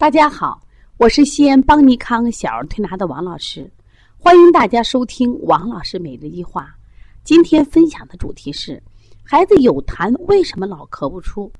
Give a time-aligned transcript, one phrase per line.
[0.00, 0.58] 大家好，
[0.96, 3.70] 我是西安邦尼康小儿推拿的王老师，
[4.16, 6.74] 欢迎大家收听王老师每日一话。
[7.22, 8.82] 今天分享的主题是：
[9.22, 11.52] 孩子有痰为什么老咳不出？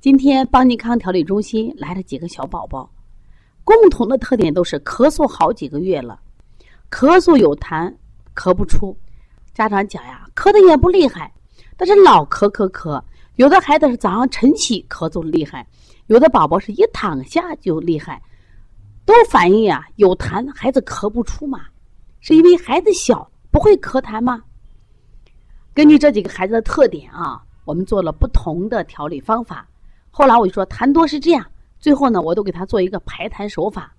[0.00, 2.88] 今天邦尼康调理中心来了几个小宝宝，
[3.64, 6.20] 共同的特点都是咳嗽好几个月了，
[6.92, 7.92] 咳嗽有痰
[8.36, 8.96] 咳不出。
[9.52, 11.34] 家长讲呀，咳的也不厉害，
[11.76, 13.02] 但是老咳咳咳。
[13.34, 15.66] 有的孩子是早上晨起咳嗽厉害，
[16.10, 18.20] 有的宝宝是一躺下就厉害，
[19.04, 21.60] 都反映呀有痰，孩子咳不出嘛，
[22.18, 24.42] 是因为孩子小不会咳痰吗？
[25.72, 29.64] 根据这几个孩子的特点啊，我们做了不同的调理方法。
[30.10, 31.46] 后来我就说痰多是这样，
[31.78, 33.94] 最后呢，我都给他做一个排痰手法。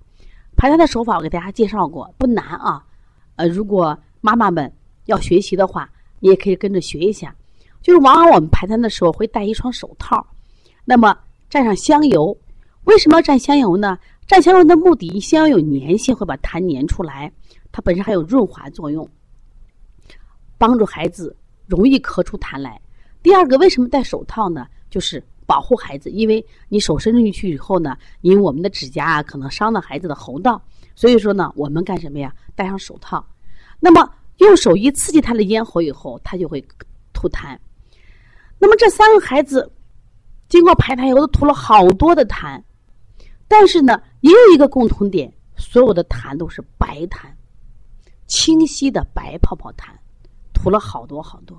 [0.58, 2.84] 排痰的手法我给大家介绍过，不难啊。
[3.38, 4.70] 呃，如果妈妈们
[5.05, 7.34] 要学习的话，你也可以跟着学一下。
[7.82, 10.28] 就是往往我们排痰的时候会戴一双手套，
[10.84, 11.18] 那么
[11.52, 12.36] 蘸上香油。
[12.86, 14.00] 为什么要蘸香油呢？
[14.28, 17.32] 蘸香油的目的，香油有粘性，会把痰粘出来，
[17.71, 19.07] 它本身还有润滑作用，
[20.57, 21.35] 帮助孩子
[21.68, 22.82] 容易咳出痰来。
[23.22, 24.66] 第二个，为什么戴手套呢？
[24.90, 30.62] 就是保护孩子，因为你手伸进去以后呢，因为我们的指甲啊可能伤到孩子的喉道，
[30.96, 32.34] 所以说呢，我们干什么呀？
[32.55, 33.24] 戴上手套。
[33.79, 36.63] 那么用手一刺激他的咽喉以后，他就会
[37.13, 37.57] 吐痰。
[38.57, 39.72] 那么这三个孩子
[40.52, 42.62] 经过排痰以后都吐了好多的痰，
[43.48, 47.21] 但是呢，也有一个共同点，所有的痰都是白痰，
[48.27, 49.94] 清晰的白泡泡痰，
[50.54, 51.57] 吐了好多好多。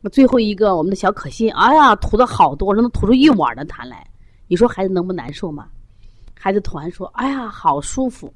[0.00, 4.04] 那最后一个我们的小可心，哎呀，吐了好多，能吐出一碗的痰来。
[4.48, 5.68] 你说孩子能不难受吗？
[6.34, 8.34] 孩子吐完说：“哎呀，好舒服。”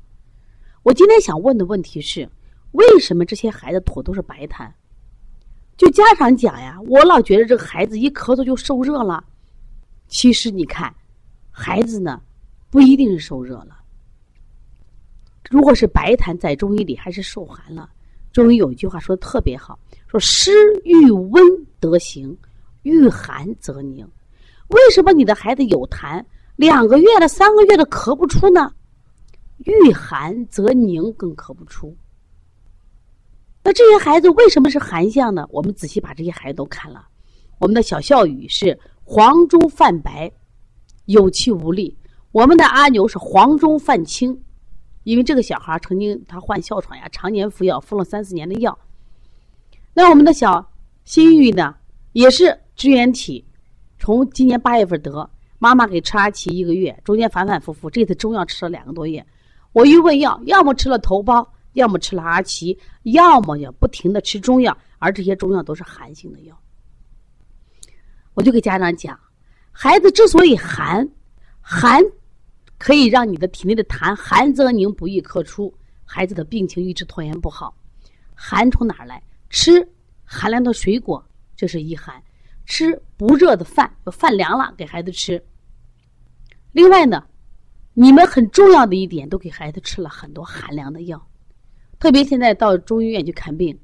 [0.84, 2.30] 我今天想问的问题是：
[2.70, 4.70] 为什么这些孩子吐都是白痰？
[5.76, 9.24] 就家长讲呀，我老觉得这个孩子一咳嗽就受热了。
[10.08, 10.94] 其实你看，
[11.50, 12.20] 孩子呢
[12.70, 13.78] 不一定是受热了。
[15.50, 17.88] 如果是白痰，在中医里还是受寒了。
[18.32, 20.50] 中医有一句话说的特别好，说湿
[20.84, 21.42] 遇温
[21.80, 22.36] 得行，
[22.82, 24.06] 遇寒则凝。
[24.68, 26.22] 为什么你的孩子有痰，
[26.56, 28.72] 两个月了、三个月的咳不出呢？
[29.58, 31.96] 遇寒则凝，更咳不出。
[33.62, 35.46] 那这些孩子为什么是寒象呢？
[35.50, 37.08] 我们仔细把这些孩子都看了。
[37.58, 38.78] 我们的小笑语是
[39.08, 40.32] 黄中泛白，
[41.04, 41.96] 有气无力；
[42.32, 44.42] 我们的阿牛是黄中泛青，
[45.04, 48.76] 因为这个小孩曾经他患哮喘呀，常年服药，服了三四年的药。
[49.94, 50.72] 那我们的小
[51.04, 51.76] 新玉呢，
[52.14, 53.46] 也是支原体，
[53.96, 55.30] 从今年八月份得，
[55.60, 59.24] 妈妈给吃阿奇一个月，中间反反复复，这次中药吃了两个多月。
[59.72, 61.46] 我一问药，要么吃了头孢。
[61.74, 66.58] 要么吃了阿奇，要么要不停的吃中药，而这些中药都是寒性的药。
[68.36, 69.18] 我就给家长讲，
[69.72, 71.08] 孩子之所以寒，
[71.62, 72.02] 寒
[72.76, 75.72] 可以让你的体内的痰寒则凝，不易咳出，
[76.04, 77.74] 孩子的病情一直拖延不好。
[78.34, 79.22] 寒从哪儿来？
[79.48, 79.88] 吃
[80.22, 81.26] 寒凉的水果，
[81.56, 82.14] 这是一寒；
[82.66, 85.42] 吃不热的饭，饭凉了给孩子吃。
[86.72, 87.24] 另外呢，
[87.94, 91.26] 你们很重要的一点，都给孩子吃了很多寒凉的药。
[91.98, 93.78] 特别现在到中医院去看病，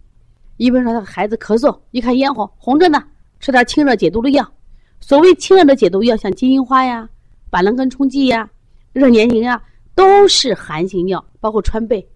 [0.59, 3.03] 医生说他孩子咳嗽，一看咽喉红着呢，
[3.43, 4.53] 吃点清热解毒的药。
[5.01, 7.09] 所谓清热的解毒药，像金银花呀、
[7.51, 8.49] 板蓝根冲剂呀、
[8.93, 9.61] 热年宁呀，
[9.97, 11.23] 都是寒性药。
[11.41, 12.09] 包括川贝，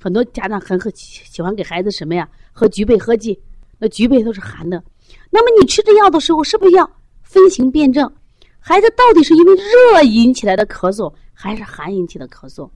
[0.00, 2.26] 很多家长很很喜欢给孩子什么呀？
[2.50, 3.38] 喝菊贝喝剂，
[3.78, 4.82] 那菊贝都是寒的。
[5.28, 6.90] 那么你吃这药的时候，是不是要
[7.22, 8.10] 分型辨证？
[8.58, 12.66] 孩子到底是因为热引起来的咳嗽，还是寒引起的咳嗽？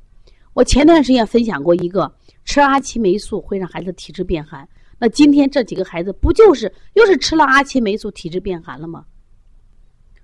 [0.53, 2.13] 我前段时间分享过一个。
[2.45, 4.69] 吃阿奇霉素会让孩子体质变寒，
[5.05, 9.05] 那今天这几个孩子不就是又是吃了阿奇霉素体质变寒了吗？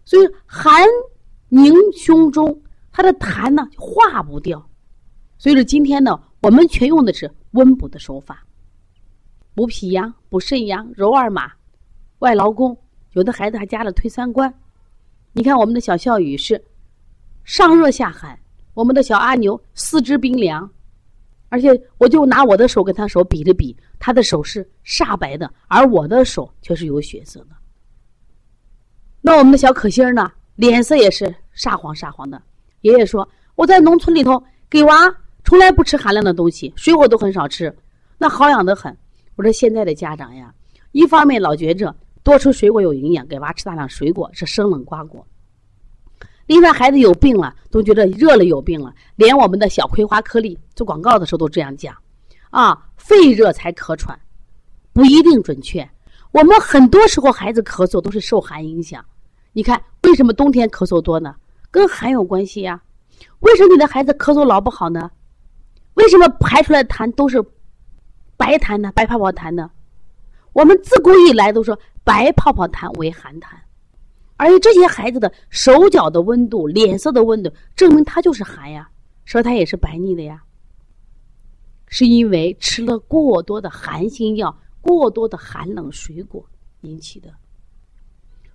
[0.06, 0.82] 所以寒
[1.50, 2.58] 凝胸中，
[2.90, 4.66] 他的痰呢化不掉，
[5.36, 8.42] 所以说今天呢，我们全用的是温补的手法，
[9.54, 11.52] 补脾阳、补肾阳、揉二马、
[12.20, 12.74] 外劳宫，
[13.12, 14.50] 有的孩子还加了推三关。
[15.34, 16.58] 你看我们的小笑语是
[17.44, 18.40] 上热下寒，
[18.72, 20.70] 我们的小阿牛四肢冰凉。
[21.50, 21.69] 而且，
[21.99, 27.49] 我就拿我的手跟他手比了比，他的手是煞白的，而我的手却是有血色的。
[29.20, 32.41] 那我们的小可心儿呢，脸色也是煞黄煞黄的。
[32.82, 34.94] 爷爷说，我在农村里头给娃
[35.44, 37.76] 从来不吃寒凉的东西，水果都很少吃，
[38.17, 38.96] 那好养的很。
[39.35, 40.55] 我说现在的家长呀，
[40.93, 45.26] 一方面老觉着多吃水果有营养，给娃吃大量水果是生冷瓜果。
[46.50, 48.93] 另外，孩子有病了，都觉得热了有病了。
[49.14, 51.97] 连我们的小葵花颗粒做广告的时候都这样讲，
[52.50, 54.19] 啊，肺热才咳喘，
[54.93, 55.88] 不一定准确。
[56.32, 59.05] 我们很多时候孩子咳嗽都是受寒影响。
[59.52, 61.37] 你看，为什么冬天咳嗽多呢？
[61.70, 62.82] 跟寒有关系呀。
[63.38, 65.08] 为什么你的孩子咳嗽老不好呢？
[65.94, 67.41] 为什么排出来的痰都是
[68.37, 68.91] 白痰呢？
[68.93, 69.70] 白泡泡痰呢？
[70.53, 73.50] 我们自古以来都说白泡泡痰为寒痰，
[74.40, 78.88] 而且这些孩子的手脚的温度、脸色的温度，证明他就是寒呀，
[79.26, 80.42] 舌苔也是白腻的呀。
[81.88, 86.42] 是因为吃了过多的寒性药、过多的寒冷水果
[86.81, 87.28] 引起的。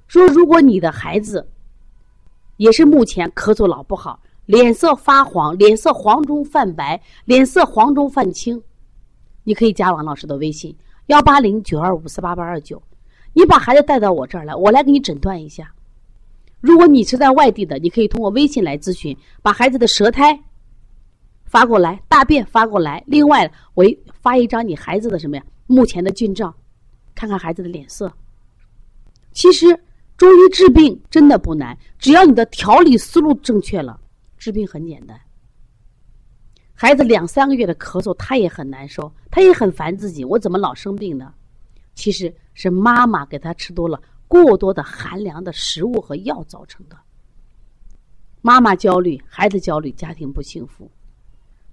[0.07, 1.47] 说如果你的孩子
[2.57, 4.19] 也是目前咳嗽老不好。
[4.47, 8.59] 脸色发黄，脸色黄中泛白，脸色黄中泛青，
[9.43, 10.75] 你可以加王老师的微信
[11.07, 12.81] 幺八零九二五四八八二九，
[13.33, 15.71] 你把孩子带到我这儿来，我来给你诊断一下。
[16.65, 20.35] 如果你是在外地的，你可以通过微信来咨询，把孩子的舌苔
[21.45, 23.85] 发过来，大便发过来，另外我
[24.19, 25.43] 发一张你孩子的什么呀？
[25.67, 26.51] 目前的近照，
[27.13, 28.11] 看看孩子的脸色。
[29.31, 29.79] 其实
[30.17, 33.99] 中医治病真的不难，只要你的调理思路正确了。
[34.35, 35.15] 治病很简单。
[36.73, 40.25] 孩子两三个月的咳嗽，他也很难受，他也很烦自己。
[40.25, 41.31] 我怎么老生病呢？
[41.93, 46.97] 其实是妈妈给他吃多了过多的寒凉的食物和药造成的。
[48.41, 50.89] 妈妈焦虑，孩子焦虑，家庭不幸福。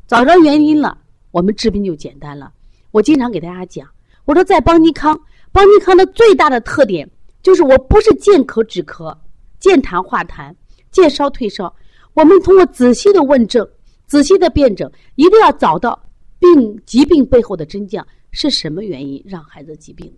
[0.07, 0.97] 找着原因了，
[1.31, 2.53] 我们治病就简单了。
[2.91, 3.89] 我经常给大家讲，
[4.25, 5.19] 我说在邦尼康，
[5.53, 7.11] 邦尼康的最大的特点
[7.43, 9.17] 就是我不是见咳止咳，
[9.59, 10.55] 见痰化痰，
[10.91, 11.75] 见烧退烧。
[12.15, 13.67] 我们通过仔细的问诊、
[14.07, 15.99] 仔细的辩证，一定要找到
[16.39, 20.13] 病疾病背后的真相是什么原因让孩子疾病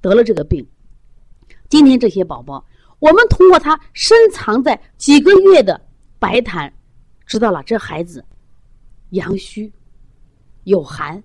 [0.00, 0.66] 得了这个病。
[1.68, 2.64] 今天这些宝宝，
[2.98, 5.78] 我们通过他深藏在几个月的
[6.18, 6.70] 白痰，
[7.26, 8.24] 知道了这孩子
[9.10, 9.70] 阳虚
[10.64, 11.22] 有寒，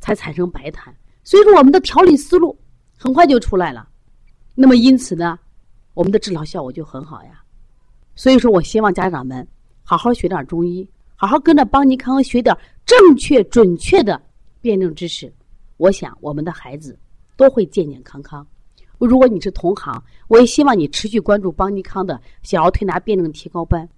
[0.00, 0.92] 才产生白痰。
[1.24, 2.58] 所以说，我们的调理思路
[2.96, 3.88] 很快就出来了。
[4.54, 5.38] 那么因此呢，
[5.94, 7.42] 我们的治疗效果就很好呀。
[8.14, 9.46] 所以说，我希望家长们
[9.82, 10.86] 好好学点中医，
[11.16, 12.54] 好好跟着邦尼康学点
[12.84, 14.20] 正确、准确的
[14.60, 15.32] 辩证知识。
[15.78, 16.98] 我想，我们的孩子
[17.36, 18.46] 都会健健康康。
[19.06, 23.88] 如果你是同行，我也希望你持续关注邦尼康的小儿推拿辩证提高班。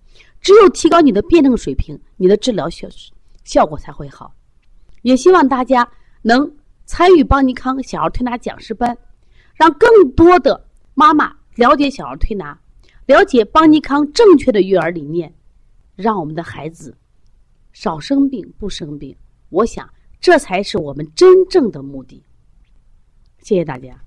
[0.40, 2.88] 只有提高你的辩证水平，你的治疗效
[3.44, 4.34] 效果才会好。
[5.02, 5.88] 也希望大家
[6.22, 6.50] 能
[6.84, 8.96] 参与邦尼康小儿推拿讲师班，
[9.54, 12.58] 让更多的妈妈了解小儿推拿。
[13.06, 15.32] 了解邦尼康正确的育儿理念，
[15.96, 16.96] 让我们的孩子
[17.72, 19.16] 少生病、不生病。
[19.48, 19.88] 我想，
[20.20, 22.22] 这才是我们真正的目的。
[23.38, 24.00] 谢谢大家。